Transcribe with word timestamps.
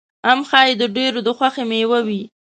ام 0.31 0.39
ښایي 0.49 0.73
د 0.81 0.83
ډېرو 0.95 1.19
د 1.23 1.29
خوښې 1.37 1.63
مېوه 1.69 1.99
وي. 2.07 2.21